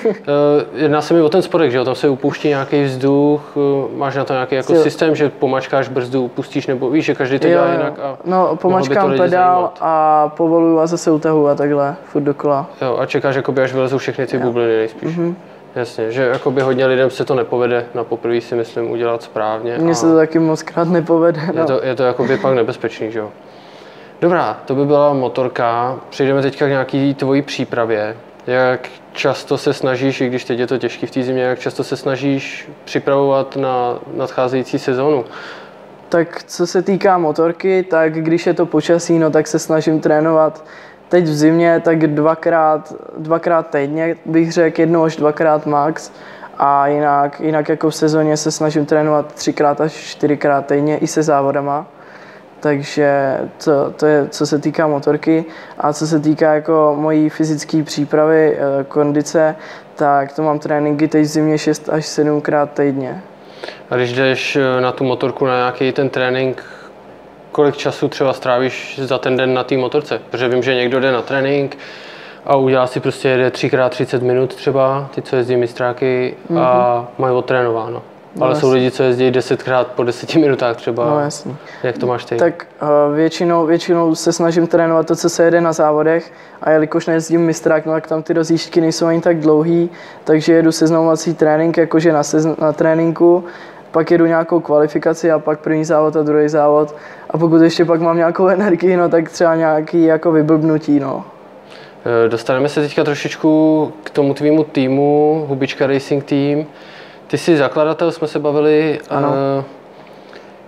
Eh, 0.08 0.66
Jedná 0.74 1.02
se 1.02 1.14
mi 1.14 1.22
o 1.22 1.30
ten 1.30 1.42
spodek, 1.42 1.72
že 1.72 1.78
jo? 1.78 1.86
Tam 1.86 1.96
se 1.96 2.10
upouští 2.10 2.48
nějaký 2.48 2.84
vzduch, 2.84 3.42
eh, 3.58 3.98
máš 3.98 4.16
na 4.16 4.24
to 4.24 4.34
nějaký 4.34 4.56
jako 4.56 4.74
Jo. 4.74 4.82
systém, 4.84 5.16
že 5.16 5.30
pomačkáš 5.30 5.88
brzdu, 5.90 6.24
upustíš, 6.24 6.68
nebo 6.68 6.90
víš, 6.90 7.06
že 7.06 7.16
každý 7.16 7.40
to 7.40 7.48
dělá 7.48 7.66
Jo, 7.66 7.72
jo. 7.72 7.78
jinak. 7.78 8.00
A 8.00 8.18
No, 8.26 8.56
pomačkám 8.56 9.12
pedál 9.12 9.28
zajímat. 9.30 9.78
a 9.82 10.28
povoluju 10.38 10.80
a 10.80 10.88
zase 10.88 11.12
utahu 11.12 11.48
a 11.48 11.56
takhle, 11.56 11.96
furt 12.06 12.22
dokola. 12.22 12.70
Jo, 12.82 12.98
a 13.00 13.06
čekáš, 13.06 13.36
jakoby, 13.36 13.62
až 13.62 13.74
vylezou 13.74 13.98
všechny 13.98 14.28
ty 14.28 14.38
bubliny 14.38 14.78
nejspíš. 14.78 15.18
Mhm. 15.18 15.36
Jasně, 15.76 16.12
že 16.12 16.24
jakoby 16.24 16.62
hodně 16.62 16.86
lidem 16.86 17.10
se 17.10 17.26
to 17.26 17.36
nepovede 17.36 17.86
na 17.96 18.04
poprvé 18.04 18.42
si 18.42 18.56
myslím 18.56 18.92
udělat 18.92 19.24
správně. 19.24 19.78
Mně 19.78 19.92
a 19.92 19.96
se 19.96 20.06
to 20.06 20.16
taky 20.16 20.40
moc 20.40 20.64
krát 20.64 20.88
nepovede. 20.88 21.42
je 21.42 21.60
No. 21.60 21.66
to, 21.66 21.80
je 21.84 21.96
to 21.96 22.04
jakoby 22.04 22.38
pak 22.38 22.54
nebezpečný, 22.54 23.12
že 23.12 23.20
jo. 23.20 23.30
Dobrá, 24.22 24.58
to 24.66 24.76
by 24.76 24.86
byla 24.86 25.14
motorka. 25.14 26.00
Přejdeme 26.10 26.42
teďka 26.42 26.66
k 26.66 26.70
nějaký 26.70 27.14
tvojí 27.14 27.42
přípravě. 27.42 28.18
Jak 28.48 28.90
často 29.14 29.58
se 29.58 29.74
snažíš, 29.74 30.22
i 30.22 30.28
když 30.28 30.46
teď 30.46 30.60
je 30.60 30.68
to 30.68 30.78
těžký 30.78 31.06
v 31.06 31.12
té 31.12 31.24
zimě, 31.24 31.44
jak 31.44 31.60
často 31.60 31.84
se 31.84 31.98
snažíš 31.98 32.70
připravovat 32.86 33.56
na 33.56 34.00
nadcházející 34.14 34.80
sezónu? 34.80 35.26
Tak 36.10 36.44
co 36.44 36.68
se 36.68 36.82
týká 36.82 37.18
motorky, 37.18 37.84
tak 37.84 38.14
když 38.14 38.48
je 38.48 38.54
to 38.54 38.66
počasí, 38.66 39.20
no 39.20 39.30
tak 39.30 39.48
se 39.48 39.60
snažím 39.60 40.00
trénovat 40.00 40.66
teď 41.10 41.24
v 41.24 41.34
zimě 41.34 41.82
tak 41.86 42.08
dvakrát, 42.08 42.94
dvakrát 43.18 43.70
týdně 43.70 44.16
bych 44.26 44.52
řekl, 44.52 44.82
jednou 44.82 45.04
až 45.04 45.16
dvakrát 45.16 45.66
max. 45.66 46.12
A 46.58 46.88
jinak, 46.88 47.40
jinak 47.40 47.70
jako 47.70 47.90
v 47.90 47.96
sezóně 47.96 48.38
se 48.38 48.52
snažím 48.52 48.86
trénovat 48.86 49.34
třikrát 49.34 49.82
až 49.82 49.94
čtyřikrát 49.94 50.66
týdně 50.66 50.98
i 50.98 51.08
se 51.08 51.24
závodama. 51.24 51.86
Takže 52.62 53.38
to, 53.64 53.92
to 53.92 54.06
je, 54.06 54.28
co 54.30 54.46
se 54.46 54.60
týká 54.60 54.88
motorky. 54.88 55.46
A 55.78 55.94
co 55.94 56.08
se 56.08 56.20
týká 56.20 56.54
jako 56.54 56.96
mojí 57.00 57.30
fyzické 57.30 57.84
přípravy, 57.84 58.58
eh, 58.58 58.84
kondice, 58.84 59.56
tak 59.96 60.36
to 60.36 60.42
mám 60.42 60.60
tréninky 60.60 61.08
teď 61.08 61.26
zimě 61.26 61.58
6 61.58 61.90
až 61.90 62.06
7 62.06 62.42
krát 62.42 62.72
týdně. 62.74 63.22
A 63.90 63.96
když 63.96 64.14
jdeš 64.14 64.56
eh, 64.56 64.82
na 64.82 64.92
tu 64.92 65.04
motorku 65.04 65.46
na 65.46 65.56
nějaký 65.56 65.92
ten 65.92 66.10
trénink, 66.10 66.64
kolik 67.52 67.78
času 67.78 68.08
třeba 68.08 68.34
strávíš 68.34 69.00
za 69.04 69.18
ten 69.18 69.38
den 69.38 69.54
na 69.54 69.64
té 69.64 69.78
motorce? 69.78 70.22
Protože 70.30 70.48
vím, 70.48 70.64
že 70.64 70.76
někdo 70.76 71.00
jde 71.00 71.12
na 71.12 71.22
trénink 71.22 71.78
a 72.46 72.56
udělá 72.56 72.88
si 72.88 73.00
prostě 73.00 73.30
jede 73.30 73.50
3x30 73.50 74.22
minut 74.22 74.56
třeba, 74.56 75.10
ty, 75.16 75.22
co 75.22 75.36
jezdí 75.36 75.56
mistráky 75.56 76.36
a 76.60 77.08
mají 77.18 77.36
odtrénováno. 77.36 78.04
No, 78.36 78.46
ale 78.46 78.56
jsou 78.56 78.68
jasně. 78.68 78.74
lidi, 78.80 78.92
co 78.92 79.04
jezdí 79.04 79.32
desetkrát 79.32 79.88
po 79.88 80.04
deseti 80.04 80.40
minutách 80.40 80.76
třeba. 80.78 81.06
No 81.06 81.20
jasný. 81.20 81.56
Jak 81.84 81.98
to 81.98 82.08
máš 82.08 82.26
ty? 82.26 82.36
Tak 82.36 82.68
uh, 82.82 83.16
většinou, 83.16 83.66
většinou 83.66 84.16
se 84.16 84.34
snažím 84.34 84.68
trénovat 84.68 85.08
to, 85.08 85.16
co 85.16 85.30
se 85.30 85.44
jede 85.44 85.62
na 85.62 85.74
závodech 85.74 86.34
a 86.62 86.72
jelikož 86.72 87.08
nejezdím 87.08 87.42
mistrák, 87.42 87.86
no 87.86 87.92
tak 87.92 88.08
tam 88.08 88.24
ty 88.24 88.34
rozjížďky 88.34 88.82
nejsou 88.82 89.06
ani 89.06 89.22
tak 89.22 89.40
dlouhý, 89.40 89.90
takže 90.24 90.54
jedu 90.54 90.72
seznamovací 90.72 91.34
trénink, 91.34 91.78
jakože 91.78 92.14
na, 92.14 92.22
sezn- 92.22 92.56
na 92.62 92.74
tréninku, 92.74 93.44
pak 93.92 94.12
jedu 94.12 94.26
nějakou 94.26 94.60
kvalifikaci 94.60 95.32
a 95.32 95.40
pak 95.40 95.60
první 95.60 95.86
závod 95.86 96.16
a 96.16 96.24
druhý 96.24 96.50
závod 96.50 96.96
a 97.30 97.38
pokud 97.38 97.62
ještě 97.62 97.86
pak 97.86 98.02
mám 98.02 98.18
nějakou 98.18 98.48
energii, 98.48 98.98
no 98.98 99.10
tak 99.10 99.30
třeba 99.30 99.56
nějaký 99.56 100.04
jako 100.04 100.32
vyblbnutí, 100.32 101.00
no. 101.00 101.24
Eh, 102.26 102.30
Dostaneme 102.30 102.70
se 102.70 102.82
teďka 102.82 103.04
trošičku 103.04 103.92
k 104.04 104.10
tomu 104.10 104.34
tvýmu 104.34 104.64
týmu, 104.64 105.46
Hubička 105.50 105.88
Racing 105.88 106.24
Team. 106.24 106.66
Ty 107.32 107.38
jsi 107.38 107.58
zakladatel, 107.58 108.12
jsme 108.12 108.28
se 108.28 108.40
bavili. 108.40 109.00
Ano. 109.10 109.34
eh, 109.60 109.64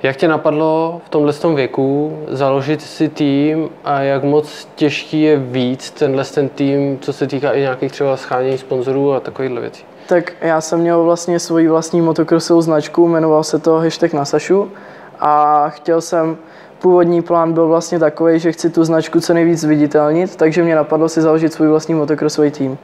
Jak 0.04 0.16
tě 0.16 0.28
napadlo 0.28 1.02
v 1.06 1.10
tomhle 1.10 1.34
tom 1.34 1.56
věku 1.56 2.18
založit 2.28 2.82
si 2.82 3.10
tým 3.10 3.70
a 3.86 4.00
jak 4.00 4.24
moc 4.24 4.68
těžký 4.76 5.22
je 5.22 5.38
víc 5.38 5.92
tenhle 5.92 6.24
ten 6.26 6.50
tým, 6.50 7.00
co 7.00 7.14
se 7.14 7.28
týká 7.28 7.52
i 7.52 7.60
nějakých 7.60 7.92
třeba 7.92 8.18
schánění 8.18 8.58
sponzorů 8.58 9.14
a 9.14 9.20
takovýchhle 9.20 9.62
věcí? 9.62 9.84
Tak 10.08 10.34
já 10.42 10.62
jsem 10.62 10.80
měl 10.80 11.04
vlastně 11.04 11.40
svoji 11.40 11.68
vlastní 11.68 12.02
motokrosovou 12.02 12.62
značku, 12.62 13.08
jmenoval 13.08 13.44
se 13.44 13.60
to 13.60 13.80
hashtag 13.80 14.14
na 14.14 14.26
Sašu 14.26 14.72
a 15.20 15.70
chtěl 15.70 16.02
jsem, 16.02 16.38
původní 16.80 17.22
plán 17.22 17.54
byl 17.54 17.68
vlastně 17.68 18.00
takový, 18.00 18.40
že 18.40 18.52
chci 18.52 18.70
tu 18.70 18.84
značku 18.84 19.20
co 19.20 19.34
nejvíc 19.34 19.64
viditelnit, 19.64 20.36
takže 20.36 20.64
mě 20.64 20.76
napadlo 20.76 21.10
si 21.10 21.22
založit 21.22 21.54
svůj 21.54 21.68
vlastní 21.68 21.96
motokrosový 21.96 22.52
tým. 22.52 22.78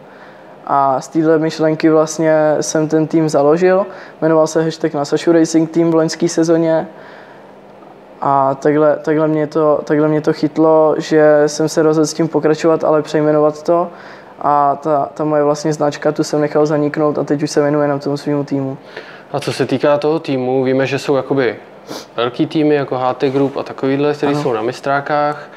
A 0.72 1.02
z 1.02 1.08
téhle 1.08 1.40
myšlenky 1.40 1.90
vlastně 1.90 2.34
jsem 2.62 2.88
ten 2.88 3.08
tým 3.08 3.30
založil, 3.30 3.86
jmenoval 4.22 4.48
se 4.48 4.64
hashtag 4.64 4.94
na 4.94 5.06
Sašu 5.06 5.32
Racing 5.32 5.72
Team 5.72 5.92
v 5.92 5.96
loňské 5.96 6.30
sezóně 6.30 6.88
a 8.22 8.56
takhle, 8.56 8.98
takhle, 9.02 9.28
mě 9.28 9.48
to, 9.48 9.82
takhle 9.84 10.08
mě 10.08 10.22
to 10.22 10.34
chytlo, 10.34 10.96
že 10.98 11.44
jsem 11.48 11.70
se 11.70 11.84
rozhodl 11.84 12.06
s 12.06 12.14
tím 12.14 12.28
pokračovat, 12.28 12.84
ale 12.84 13.02
přejmenovat 13.02 13.64
to. 13.64 13.90
A 14.42 14.76
ta, 14.76 15.10
ta 15.14 15.24
moje 15.24 15.44
vlastně 15.44 15.74
značka, 15.74 16.12
tu 16.12 16.24
jsem 16.24 16.42
nechal 16.42 16.66
zaniknout 16.66 17.18
a 17.18 17.24
teď 17.24 17.44
už 17.44 17.52
se 17.52 17.62
věnuji 17.62 17.82
jenom 17.82 18.00
tomu 18.00 18.18
svýmu 18.18 18.44
týmu. 18.44 18.78
A 19.32 19.40
co 19.40 19.54
se 19.54 19.66
týká 19.66 19.98
toho 19.98 20.20
týmu, 20.20 20.64
víme, 20.64 20.88
že 20.88 21.00
jsou 21.00 21.16
jakoby 21.16 21.56
velký 22.16 22.46
týmy 22.48 22.76
jako 22.76 22.98
HT 22.98 23.24
Group 23.24 23.58
a 23.58 23.64
takovýhle, 23.64 24.14
který 24.14 24.36
jsou 24.36 24.54
na 24.54 24.62
mistrákách. 24.62 25.50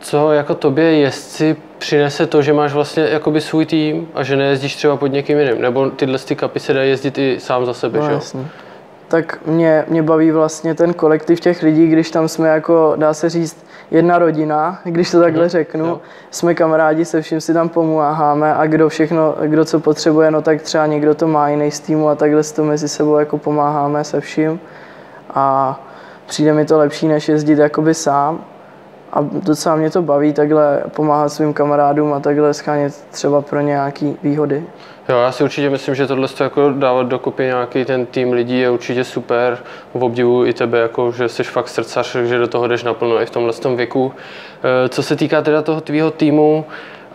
Co 0.00 0.32
jako 0.32 0.54
tobě 0.54 0.84
jezdci 0.84 1.56
přinese 1.78 2.26
to, 2.26 2.42
že 2.42 2.52
máš 2.52 2.72
vlastně 2.72 3.02
jakoby 3.02 3.40
svůj 3.40 3.66
tým 3.66 4.08
a 4.14 4.22
že 4.22 4.36
nejezdíš 4.36 4.76
třeba 4.76 4.96
pod 4.96 5.06
někým 5.06 5.38
jiným? 5.38 5.62
Nebo 5.62 5.90
tyhle 5.90 6.18
ty 6.18 6.36
kapy 6.36 6.60
se 6.60 6.72
dají 6.72 6.90
jezdit 6.90 7.18
i 7.18 7.36
sám 7.40 7.66
za 7.66 7.74
sebe, 7.74 7.98
No, 7.98 8.04
že. 8.10 8.38
Tak 9.08 9.38
mě, 9.46 9.84
mě 9.88 10.02
baví 10.02 10.30
vlastně 10.30 10.74
ten 10.74 10.94
kolektiv 10.94 11.40
těch 11.40 11.62
lidí, 11.62 11.86
když 11.86 12.10
tam 12.10 12.28
jsme 12.28 12.48
jako, 12.48 12.92
dá 12.96 13.14
se 13.14 13.30
říct, 13.30 13.66
jedna 13.90 14.18
rodina, 14.18 14.80
když 14.84 15.10
to 15.10 15.20
takhle 15.20 15.48
řeknu. 15.48 15.86
jo. 15.86 16.00
Jsme 16.30 16.54
kamarádi, 16.54 17.04
se 17.04 17.22
vším 17.22 17.40
si 17.40 17.54
tam 17.54 17.68
pomáháme 17.68 18.54
a 18.54 18.66
kdo 18.66 18.88
všechno, 18.88 19.34
kdo 19.46 19.64
co 19.64 19.80
potřebuje, 19.80 20.30
no 20.30 20.42
tak 20.42 20.62
třeba 20.62 20.86
někdo 20.86 21.14
to 21.14 21.26
má 21.26 21.48
jiný 21.48 21.70
z 21.70 21.80
týmu 21.80 22.08
a 22.08 22.14
takhle 22.14 22.42
si 22.42 22.54
to 22.54 22.64
mezi 22.64 22.88
sebou 22.88 23.16
jako 23.16 23.38
pomáháme 23.38 24.04
se 24.04 24.20
vším. 24.20 24.60
A 25.34 25.80
přijde 26.26 26.52
mi 26.52 26.64
to 26.64 26.78
lepší, 26.78 27.08
než 27.08 27.28
jezdit 27.28 27.58
jakoby 27.58 27.94
sám. 27.94 28.44
A 29.16 29.24
docela 29.32 29.76
mě 29.76 29.90
to 29.90 30.02
baví 30.02 30.32
takhle 30.32 30.82
pomáhat 30.94 31.28
svým 31.28 31.52
kamarádům 31.52 32.12
a 32.12 32.20
takhle 32.20 32.54
schánět 32.54 33.06
třeba 33.10 33.42
pro 33.42 33.60
nějaký 33.60 34.16
výhody. 34.22 34.64
Jo, 35.08 35.18
já 35.18 35.32
si 35.32 35.44
určitě 35.44 35.70
myslím, 35.70 35.94
že 35.94 36.06
tohle 36.06 36.28
to 36.28 36.44
jako 36.44 36.70
dávat 36.72 37.06
dokupy 37.06 37.42
nějaký 37.42 37.84
ten 37.84 38.06
tým 38.06 38.32
lidí 38.32 38.60
je 38.60 38.70
určitě 38.70 39.04
super. 39.04 39.58
Obdivuji 39.92 40.50
i 40.50 40.52
tebe, 40.52 40.78
jako, 40.78 41.12
že 41.12 41.28
jsi 41.28 41.44
fakt 41.44 41.68
srdcař, 41.68 42.16
že 42.16 42.38
do 42.38 42.46
toho 42.46 42.66
jdeš 42.66 42.84
naplno 42.84 43.22
i 43.22 43.26
v 43.26 43.30
tomhle 43.30 43.52
tom 43.52 43.76
věku. 43.76 44.12
Eh, 44.84 44.88
Co 44.88 45.02
se 45.02 45.16
týká 45.16 45.42
teda 45.42 45.62
toho 45.62 45.80
tvýho 45.80 46.10
týmu 46.10 46.64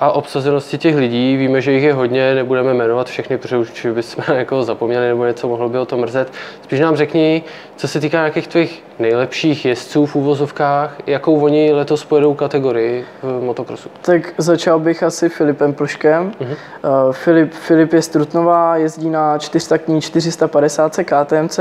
a 0.01 0.11
obsazenosti 0.11 0.77
těch 0.77 0.95
lidí, 0.95 1.37
víme, 1.37 1.61
že 1.61 1.71
jich 1.71 1.83
je 1.83 1.93
hodně, 1.93 2.35
nebudeme 2.35 2.73
jmenovat 2.73 3.07
všechny, 3.07 3.37
protože 3.37 3.57
už 3.57 3.87
bychom 3.93 4.23
jako 4.35 4.63
zapomněli 4.63 5.07
nebo 5.07 5.25
něco 5.25 5.47
mohlo 5.47 5.69
by 5.69 5.77
o 5.77 5.85
to 5.85 5.97
mrzet. 5.97 6.33
Spíš 6.63 6.79
nám 6.79 6.95
řekni, 6.95 7.43
co 7.75 7.87
se 7.87 7.99
týká 7.99 8.17
nějakých 8.17 8.47
tvých 8.47 8.83
nejlepších 8.99 9.65
jezdců 9.65 10.05
v 10.05 10.15
úvozovkách, 10.15 10.97
jakou 11.07 11.39
oni 11.39 11.73
letos 11.73 12.05
pojedou 12.05 12.33
kategorii 12.33 13.05
v 13.21 13.43
motokrosu. 13.43 13.89
Tak 14.01 14.33
začal 14.37 14.79
bych 14.79 15.03
asi 15.03 15.29
Filipem 15.29 15.73
Plškem. 15.73 16.31
Uh, 16.39 17.11
Filip, 17.11 17.53
Filip 17.53 17.93
je 17.93 18.01
z 18.01 18.07
Trutnova, 18.07 18.77
jezdí 18.77 19.09
na 19.09 19.37
čtyřtaktní 19.37 20.01
450 20.01 20.99
KTMC 21.05 21.59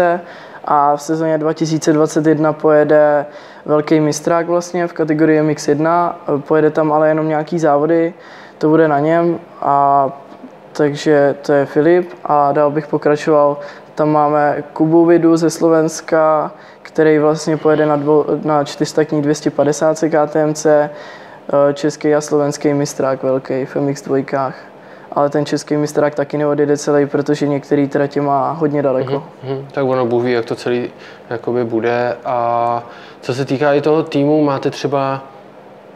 a 0.64 0.97
v 0.97 1.02
sezóně 1.02 1.38
2021 1.38 2.52
pojede 2.52 3.26
velký 3.64 4.00
mistrák 4.00 4.47
vlastně 4.47 4.87
v 4.87 4.93
kategorii 4.93 5.43
MX1. 5.43 6.14
Eh, 6.37 6.40
Pojede 6.40 6.71
tam 6.71 6.93
ale 6.93 7.09
jenom 7.09 7.29
nějaký 7.29 7.59
závody, 7.59 8.14
to 8.59 8.69
bude 8.69 8.88
na 8.88 8.99
něm 8.99 9.38
a 9.61 10.09
takže 10.73 11.35
to 11.43 11.52
je 11.52 11.67
Filip 11.67 12.11
a 12.25 12.52
dál 12.52 12.71
bych 12.71 12.87
pokračoval. 12.87 13.59
Tam 13.95 14.09
máme 14.09 14.64
Kubu 14.73 15.07
Vidu 15.07 15.37
ze 15.37 15.50
Slovenska, 15.50 16.52
který 16.83 17.19
vlastně 17.19 17.57
pojede 17.57 17.87
na, 17.87 17.97
dvou, 17.97 18.25
na 18.45 18.64
400 18.64 19.02
250 19.21 19.97
KTMC, 19.97 20.67
český 21.75 22.14
a 22.14 22.21
slovenský 22.21 22.75
mistrák 22.75 23.23
velký 23.23 23.64
v 23.64 23.76
MX2. 23.76 24.52
Ale 25.12 25.31
ten 25.31 25.47
český 25.47 25.76
mistrák 25.76 26.14
taky 26.14 26.38
neodjede 26.38 26.76
celý, 26.76 27.07
protože 27.07 27.49
některý 27.49 27.88
tratě 27.88 28.21
má 28.21 28.52
hodně 28.52 28.83
daleko. 28.83 29.25
Mhm, 29.45 29.67
tak 29.73 29.85
ono 29.85 30.07
Bůh 30.07 30.25
ví, 30.25 30.33
jak 30.33 30.45
to 30.45 30.55
celý 30.55 30.90
jakoby 31.31 31.64
bude. 31.64 32.17
A 32.25 32.83
co 33.21 33.35
se 33.35 33.45
týká 33.45 33.75
i 33.75 33.81
toho 33.81 34.02
týmu, 34.02 34.45
máte 34.45 34.71
třeba 34.71 35.23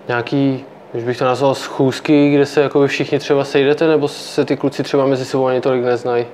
nějaký, 0.08 0.64
když 0.92 1.04
bych 1.04 1.18
to 1.18 1.24
nazval, 1.24 1.54
schůzky, 1.54 2.30
kde 2.34 2.46
se 2.46 2.60
jakoby 2.60 2.88
všichni 2.88 3.18
třeba 3.18 3.44
sejdete, 3.44 3.86
nebo 3.86 4.08
se 4.08 4.44
ty 4.44 4.56
kluci 4.56 4.82
třeba 4.82 5.06
mezi 5.06 5.24
sebou 5.24 5.46
ani 5.46 5.60
tolik 5.60 5.84
neznají? 5.84 6.26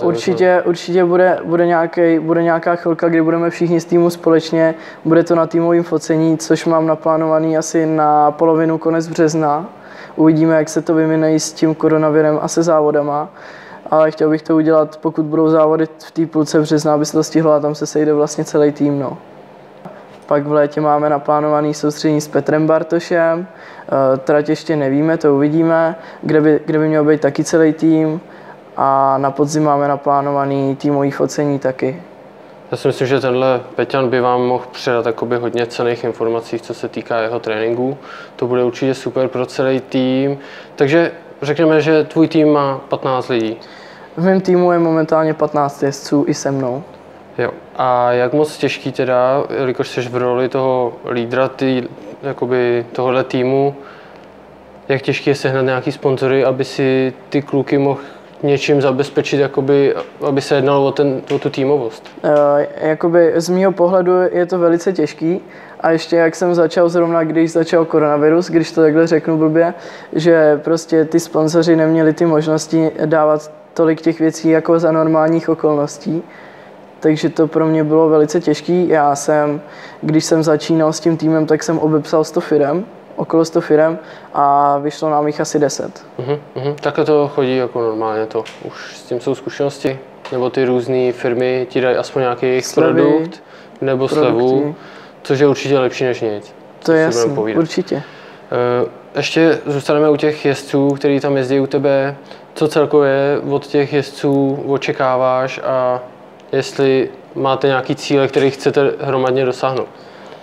Uh, 0.00 0.08
určitě, 0.08 0.62
určitě 0.64 1.04
bude, 1.04 1.38
bude, 1.44 1.66
nějaký, 1.66 2.18
bude 2.18 2.42
nějaká 2.42 2.76
chvilka, 2.76 3.08
kdy 3.08 3.22
budeme 3.22 3.50
všichni 3.50 3.80
z 3.80 3.84
týmu 3.84 4.10
společně. 4.10 4.74
Bude 5.04 5.24
to 5.24 5.34
na 5.34 5.46
týmovém 5.46 5.82
focení, 5.82 6.38
což 6.38 6.64
mám 6.64 6.86
naplánovaný 6.86 7.56
asi 7.56 7.86
na 7.86 8.30
polovinu 8.30 8.78
konec 8.78 9.08
března. 9.08 9.68
Uvidíme, 10.16 10.56
jak 10.56 10.68
se 10.68 10.82
to 10.82 10.94
vymine 10.94 11.40
s 11.40 11.52
tím 11.52 11.74
koronavirem 11.74 12.38
a 12.42 12.48
se 12.48 12.62
závodama. 12.62 13.28
Ale 13.90 14.10
chtěl 14.10 14.30
bych 14.30 14.42
to 14.42 14.56
udělat, 14.56 14.96
pokud 14.96 15.24
budou 15.24 15.48
závody 15.48 15.86
v 15.86 16.10
té 16.10 16.26
půlce 16.26 16.60
března, 16.60 16.94
aby 16.94 17.06
se 17.06 17.12
to 17.12 17.24
stihlo 17.24 17.52
a 17.52 17.60
tam 17.60 17.74
se 17.74 17.86
sejde 17.86 18.14
vlastně 18.14 18.44
celý 18.44 18.72
tým. 18.72 18.98
No. 18.98 19.18
Pak 20.26 20.46
v 20.46 20.52
létě 20.52 20.80
máme 20.80 21.10
naplánovaný 21.10 21.74
soustředění 21.74 22.20
s 22.20 22.28
Petrem 22.28 22.66
Bartošem. 22.66 23.46
Eh, 23.46 24.16
Trať 24.18 24.48
ještě 24.48 24.76
nevíme, 24.76 25.16
to 25.16 25.34
uvidíme, 25.34 25.96
kde 26.22 26.40
by, 26.40 26.60
kde 26.66 26.78
by 26.78 26.88
měl 26.88 27.04
být 27.04 27.20
taky 27.20 27.44
celý 27.44 27.72
tým. 27.72 28.20
A 28.76 29.18
na 29.18 29.30
podzim 29.30 29.64
máme 29.64 29.88
naplánovaný 29.88 30.76
týmový 30.76 31.10
focení 31.10 31.58
taky. 31.58 32.02
Já 32.70 32.76
si 32.76 32.88
myslím, 32.88 33.06
že 33.06 33.20
tenhle 33.20 33.60
Peťan 33.74 34.10
by 34.10 34.20
vám 34.20 34.42
mohl 34.42 34.64
předat 34.72 35.06
jakoby 35.06 35.36
hodně 35.36 35.66
cených 35.66 36.04
informací, 36.04 36.58
co 36.58 36.74
se 36.74 36.88
týká 36.88 37.20
jeho 37.20 37.40
tréninku. 37.40 37.98
To 38.36 38.46
bude 38.46 38.64
určitě 38.64 38.94
super 38.94 39.28
pro 39.28 39.46
celý 39.46 39.80
tým. 39.80 40.38
Takže 40.76 41.12
řekněme, 41.42 41.80
že 41.80 42.04
tvůj 42.04 42.28
tým 42.28 42.52
má 42.52 42.80
15 42.88 43.28
lidí. 43.28 43.56
V 44.16 44.24
mém 44.24 44.40
týmu 44.40 44.72
je 44.72 44.78
momentálně 44.78 45.34
15 45.34 45.82
jezdců 45.82 46.24
i 46.28 46.34
se 46.34 46.50
mnou. 46.50 46.82
Jo. 47.38 47.50
A 47.76 48.12
jak 48.12 48.32
moc 48.32 48.56
těžký 48.56 48.92
teda, 48.92 49.44
jelikož 49.58 49.88
jsi 49.88 50.00
v 50.00 50.16
roli 50.16 50.48
toho 50.48 50.92
lídra 51.10 51.48
ty, 51.48 51.88
jakoby 52.22 52.86
tohohle 52.92 53.24
týmu, 53.24 53.74
jak 54.88 55.02
těžký 55.02 55.30
je 55.30 55.34
sehnat 55.34 55.64
nějaký 55.64 55.92
sponzory, 55.92 56.44
aby 56.44 56.64
si 56.64 57.12
ty 57.28 57.42
kluky 57.42 57.78
mohl 57.78 58.00
něčím 58.44 58.80
zabezpečit, 58.80 59.40
jakoby, 59.40 59.94
aby 60.26 60.40
se 60.40 60.54
jednalo 60.54 60.86
o, 60.86 60.92
ten, 60.92 61.22
o 61.34 61.38
tu 61.38 61.50
týmovost. 61.50 62.08
E, 62.24 62.88
jakoby 62.88 63.32
z 63.36 63.48
mýho 63.48 63.72
pohledu 63.72 64.12
je 64.32 64.46
to 64.46 64.58
velice 64.58 64.92
těžký 64.92 65.40
a 65.80 65.90
ještě 65.90 66.16
jak 66.16 66.36
jsem 66.36 66.54
začal 66.54 66.88
zrovna, 66.88 67.24
když 67.24 67.52
začal 67.52 67.84
koronavirus, 67.84 68.50
když 68.50 68.72
to 68.72 68.80
takhle 68.80 69.06
řeknu 69.06 69.38
blbě, 69.38 69.74
že 70.12 70.60
prostě 70.64 71.04
ty 71.04 71.20
sponzoři 71.20 71.76
neměli 71.76 72.12
ty 72.12 72.26
možnosti 72.26 72.90
dávat 73.04 73.52
tolik 73.74 74.00
těch 74.00 74.20
věcí 74.20 74.48
jako 74.48 74.78
za 74.78 74.92
normálních 74.92 75.48
okolností. 75.48 76.22
Takže 77.00 77.28
to 77.28 77.46
pro 77.46 77.66
mě 77.66 77.84
bylo 77.84 78.08
velice 78.08 78.40
těžký. 78.40 78.88
Já 78.88 79.14
jsem, 79.14 79.60
když 80.02 80.24
jsem 80.24 80.42
začínal 80.42 80.92
s 80.92 81.00
tím 81.00 81.16
týmem, 81.16 81.46
tak 81.46 81.62
jsem 81.62 81.78
obepsal 81.78 82.24
100 82.24 82.40
firem, 82.40 82.84
okolo 83.16 83.44
100 83.44 83.60
firem 83.60 83.98
a 84.34 84.78
vyšlo 84.78 85.10
nám 85.10 85.26
jich 85.26 85.40
asi 85.40 85.58
10. 85.58 86.06
Mhm, 86.18 86.36
mhm. 86.54 86.74
Takhle 86.74 87.04
to 87.04 87.28
chodí 87.34 87.56
jako 87.56 87.80
normálně 87.82 88.26
to. 88.26 88.44
Už 88.64 88.96
s 88.96 89.02
tím 89.02 89.20
jsou 89.20 89.34
zkušenosti? 89.34 89.98
Nebo 90.32 90.50
ty 90.50 90.64
různé 90.64 91.12
firmy 91.12 91.66
ti 91.70 91.80
dají 91.80 91.96
aspoň 91.96 92.22
nějaký 92.22 92.46
jejich 92.46 92.66
Slevy, 92.66 93.02
produkt 93.02 93.42
nebo 93.80 94.08
slevu, 94.08 94.48
produkty. 94.50 94.74
což 95.22 95.38
je 95.38 95.46
určitě 95.46 95.78
lepší 95.78 96.04
než 96.04 96.20
nic. 96.20 96.54
To 96.84 96.92
je 96.92 97.02
jasný, 97.02 97.56
určitě. 97.56 98.02
Eh, 98.52 98.88
Ještě 99.16 99.58
zůstaneme 99.66 100.10
u 100.10 100.16
těch 100.16 100.44
jezdců, 100.44 100.88
kteří 100.90 101.20
tam 101.20 101.36
jezdí 101.36 101.60
u 101.60 101.66
tebe. 101.66 102.16
Co 102.54 102.68
celkově 102.68 103.40
od 103.50 103.66
těch 103.66 103.92
jezdců 103.92 104.64
očekáváš 104.66 105.60
a 105.64 106.00
jestli 106.52 107.08
máte 107.34 107.66
nějaký 107.66 107.96
cíle, 107.96 108.28
který 108.28 108.50
chcete 108.50 108.92
hromadně 109.00 109.44
dosáhnout. 109.44 109.88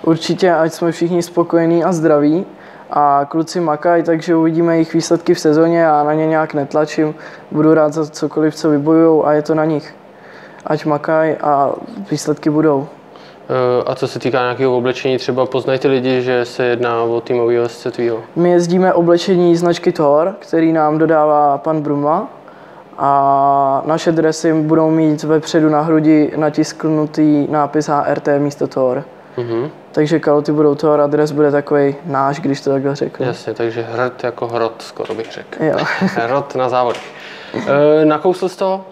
Určitě, 0.04 0.51
ať 0.54 0.74
jsme 0.74 0.92
všichni 0.92 1.24
spokojení 1.24 1.84
a 1.84 1.92
zdraví 1.92 2.46
a 2.92 3.26
kluci 3.30 3.60
makají, 3.60 4.04
takže 4.04 4.36
uvidíme 4.36 4.74
jejich 4.74 4.94
výsledky 4.94 5.34
v 5.34 5.40
sezóně 5.40 5.90
a 5.90 6.04
na 6.04 6.14
ně 6.14 6.28
nějak 6.28 6.54
netlačím. 6.54 7.16
Budu 7.52 7.74
rád 7.74 7.94
za 7.94 8.06
cokoliv, 8.06 8.56
co 8.56 8.70
vybojujou 8.70 9.26
a 9.26 9.34
je 9.34 9.42
to 9.42 9.56
na 9.56 9.66
nich. 9.66 9.96
Ať 10.66 10.86
makají 10.86 11.36
a 11.36 11.72
výsledky 12.12 12.50
budou. 12.50 12.88
Eh, 13.50 13.84
A 13.86 13.96
co 13.96 14.08
se 14.08 14.20
týká 14.20 14.42
nějakého 14.42 14.78
oblečení, 14.78 15.18
třeba 15.18 15.46
poznají 15.46 15.80
ty 15.80 15.88
lidi, 15.88 16.22
že 16.22 16.46
se 16.46 16.64
jedná 16.66 17.04
o 17.04 17.22
týmového 17.22 17.62
jezdce 17.62 17.92
tvýho. 17.92 18.20
My 18.36 18.52
jezdíme 18.52 18.94
oblečení 18.94 19.56
značky 19.56 19.92
Thor, 19.92 20.36
který 20.40 20.74
nám 20.74 20.98
dodává 20.98 21.58
pan 21.58 21.82
Bruma 21.82 22.28
a 22.98 23.82
naše 23.86 24.12
dresy 24.12 24.54
budou 24.54 24.90
mít 24.90 25.24
vepředu 25.24 25.70
na 25.70 25.82
hrudi 25.82 26.34
natisknutý 26.36 27.48
nápis 27.50 27.88
HRT 27.90 28.28
místo 28.38 28.68
Thor. 28.68 29.04
Mhm. 29.38 29.70
Takže 29.92 30.20
kaloty 30.20 30.52
budou 30.52 30.76
Thor 30.76 31.02
a 31.02 31.08
dres 31.08 31.32
bude 31.32 31.52
takový 31.52 31.96
náš, 32.06 32.40
když 32.40 32.62
to 32.62 32.70
takhle 32.70 32.96
řeknu. 32.96 33.26
Jasně, 33.26 33.54
takže 33.54 33.82
hrd 33.82 34.24
jako 34.24 34.48
hrot, 34.48 34.82
skoro 34.82 35.16
bych 35.16 35.32
řekl. 35.32 35.64
Jo. 35.64 35.78
Hrot 36.00 36.56
na 36.56 36.70
závodech. 36.70 37.14
E, 38.02 38.06
nakousl 38.06 38.50
jsi 38.50 38.58
to? 38.58 38.86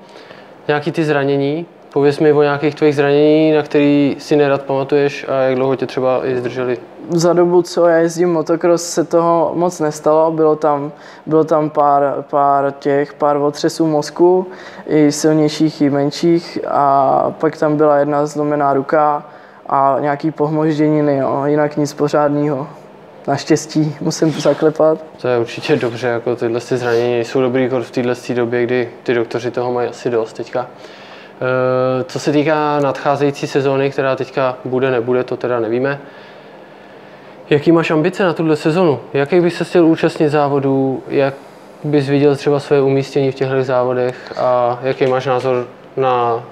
Nějaký 0.68 0.92
ty 0.92 1.04
zranění? 1.04 1.66
Pověz 1.94 2.20
mi 2.20 2.34
o 2.34 2.42
nějakých 2.42 2.76
tvých 2.76 2.96
zranění, 2.96 3.54
na 3.54 3.64
který 3.64 4.16
si 4.20 4.36
nerad 4.36 4.62
pamatuješ 4.62 5.26
a 5.30 5.34
jak 5.34 5.56
dlouho 5.56 5.76
tě 5.76 5.86
třeba 5.86 6.26
i 6.26 6.38
zdrželi. 6.38 6.78
Za 7.10 7.34
dobu, 7.34 7.62
co 7.62 7.88
já 7.88 7.98
jezdím 7.98 8.34
motocross, 8.34 8.84
se 8.84 9.04
toho 9.04 9.52
moc 9.56 9.80
nestalo. 9.80 10.32
Bylo 10.32 10.56
tam, 10.56 10.92
bylo 11.26 11.44
tam 11.44 11.70
pár, 11.70 12.24
pár 12.30 12.74
těch, 12.80 13.14
pár 13.14 13.38
otřesů 13.38 13.88
mozku, 13.88 14.48
i 14.88 15.12
silnějších, 15.12 15.82
i 15.82 15.90
menších. 15.90 16.60
A 16.68 17.34
pak 17.40 17.58
tam 17.58 17.78
byla 17.78 17.98
jedna 17.98 18.26
zlomená 18.26 18.74
ruka 18.74 19.24
a 19.70 19.98
nějaký 20.00 20.32
pohmožděniny, 20.32 21.18
jo. 21.18 21.44
jinak 21.46 21.78
nic 21.78 21.94
pořádného. 21.94 22.68
Naštěstí 23.28 23.96
musím 24.02 24.32
zaklepat. 24.32 25.00
To 25.22 25.28
je 25.28 25.40
určitě 25.40 25.76
dobře, 25.76 26.08
jako 26.08 26.36
tyhle 26.36 26.60
ty 26.60 26.78
zranění 26.78 27.26
jsou 27.26 27.42
dobrý 27.42 27.68
v 27.68 27.92
téhle 27.92 28.16
době, 28.34 28.64
kdy 28.64 28.90
ty 29.04 29.14
doktoři 29.14 29.52
toho 29.52 29.72
mají 29.74 29.90
asi 29.90 30.10
dost 30.10 30.34
teďka. 30.34 30.68
E, 32.00 32.04
co 32.04 32.20
se 32.20 32.32
týká 32.32 32.80
nadcházející 32.80 33.48
sezóny, 33.48 33.92
která 33.92 34.16
teďka 34.16 34.58
bude, 34.66 34.92
nebude, 34.92 35.24
to 35.24 35.38
teda 35.38 35.60
nevíme. 35.60 36.00
Jaký 37.50 37.72
máš 37.72 37.92
ambice 37.92 38.24
na 38.24 38.34
tuhle 38.34 38.56
sezonu? 38.56 39.00
Jaký 39.14 39.40
bys 39.40 39.58
se 39.58 39.64
chtěl 39.64 39.86
účastnit 39.86 40.30
závodů? 40.30 41.04
Jak 41.08 41.34
bys 41.84 42.10
viděl 42.10 42.36
třeba 42.36 42.60
své 42.60 42.82
umístění 42.82 43.32
v 43.32 43.36
těchto 43.36 43.64
závodech? 43.64 44.34
A 44.38 44.80
jaký 44.82 45.08
máš 45.08 45.26
názor 45.26 45.68
na 45.98 46.44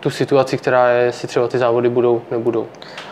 tu 0.00 0.10
situaci, 0.10 0.58
která 0.58 0.88
je, 0.88 1.04
jestli 1.04 1.28
třeba 1.28 1.48
ty 1.48 1.58
závody 1.58 1.88
budou, 1.88 2.22
nebudou? 2.30 2.66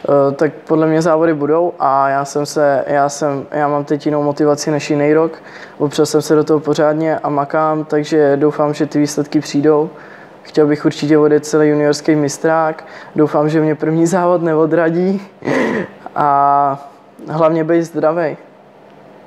Eh, 0.09 0.33
tak 0.35 0.52
podle 0.52 0.87
mě 0.87 1.02
závody 1.02 1.35
budou 1.35 1.73
a 1.78 2.09
já 2.09 2.25
jsem 2.25 2.47
se, 2.47 2.85
já 2.87 3.09
jsem, 3.09 3.47
já 3.50 3.68
mám 3.68 3.85
teď 3.85 4.07
jinou 4.07 4.23
motivaci 4.23 4.71
než 4.71 4.90
jiný 4.90 5.14
rok. 5.14 5.42
Opřel 5.78 6.07
jsem 6.07 6.23
se 6.23 6.35
do 6.35 6.45
toho 6.45 6.61
pořádně 6.61 7.18
a 7.18 7.28
makám, 7.28 7.85
takže 7.85 8.37
doufám, 8.37 8.75
že 8.75 8.87
ty 8.87 8.99
výsledky 8.99 9.40
přijdou. 9.40 9.90
Chtěl 10.42 10.66
bych 10.66 10.85
určitě 10.85 11.18
odjet 11.18 11.47
celý 11.47 11.68
juniorský 11.68 12.14
mistrák. 12.14 12.85
Doufám, 13.16 13.49
že 13.49 13.61
mě 13.61 13.75
první 13.75 14.07
závod 14.16 14.42
neodradí 14.42 15.23
a 16.16 16.88
hlavně 17.28 17.64
být 17.64 17.83
zdravý. 17.83 18.37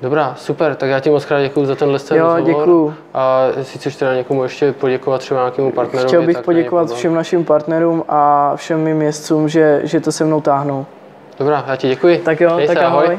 Dobrá, 0.02 0.34
super, 0.38 0.74
tak 0.74 0.90
já 0.90 1.00
ti 1.00 1.10
moc 1.10 1.24
krát 1.24 1.42
děkuji 1.42 1.66
za 1.66 1.74
tenhle 1.74 1.98
ten 1.98 2.16
Jo, 2.18 2.24
rozhovor. 2.24 2.44
děkuju. 2.46 2.94
A 3.14 3.44
jestli 3.56 3.78
chceš 3.78 3.96
teda 3.96 4.14
někomu 4.14 4.42
ještě 4.42 4.72
poděkovat, 4.72 5.20
třeba 5.20 5.40
nějakému 5.40 5.72
partnerovi, 5.72 6.08
Chtěl 6.08 6.22
bych 6.26 6.36
tak 6.36 6.44
poděkovat 6.44 6.92
všem 6.92 7.14
našim 7.14 7.44
partnerům 7.44 8.04
a 8.08 8.52
všem 8.56 8.80
mým 8.80 9.02
jezdcům, 9.02 9.48
že, 9.48 9.80
že 9.84 10.00
to 10.00 10.12
se 10.12 10.24
mnou 10.24 10.40
táhnou. 10.40 10.86
Dobrá, 11.38 11.64
já 11.66 11.76
ti 11.76 11.88
děkuji. 11.88 12.18
Tak 12.18 12.40
jo, 12.40 12.54
Měj 12.54 12.66
tak 12.66 12.78
se, 12.78 12.84
ahoj. 12.84 13.18